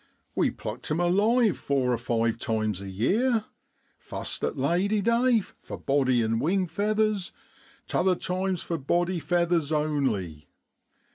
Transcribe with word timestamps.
We 0.33 0.49
plucked 0.49 0.89
'em 0.89 0.99
alive 0.99 1.59
four 1.59 1.93
or 1.93 1.97
five 1.99 2.39
times 2.39 2.81
a 2.81 2.89
year, 2.89 3.45
fust 3.99 4.43
at 4.43 4.57
Lady 4.57 4.99
day, 4.99 5.41
for 5.61 5.77
body 5.77 6.23
an' 6.23 6.39
wing 6.39 6.65
feathers, 6.65 7.31
t'other 7.85 8.15
times 8.15 8.63
for 8.63 8.79
body 8.79 9.19
feathers 9.19 9.71
only. 9.71 10.47